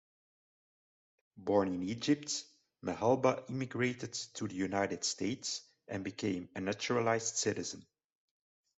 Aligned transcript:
Born 1.37 1.67
in 1.75 1.83
Egypt, 1.83 2.45
Mehalba 2.83 3.47
emigrated 3.51 4.13
to 4.33 4.47
the 4.47 4.55
United 4.55 5.03
States 5.03 5.61
and 5.87 6.03
became 6.03 6.49
a 6.55 6.59
naturalized 6.61 7.35
citizen. 7.35 7.85